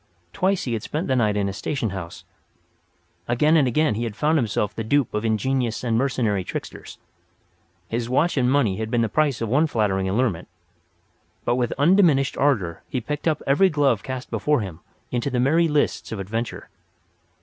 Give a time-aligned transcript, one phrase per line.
[0.33, 2.25] Twice he had spent the night in a station house;
[3.27, 6.97] again and again he had found himself the dupe of ingenious and mercenary tricksters;
[7.87, 10.47] his watch and money had been the price of one flattering allurement.
[11.45, 14.79] But with undiminished ardour he picked up every glove cast before him
[15.11, 16.69] into the merry lists of adventure.